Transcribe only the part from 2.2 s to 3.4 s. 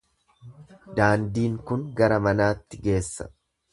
manaatti geessa.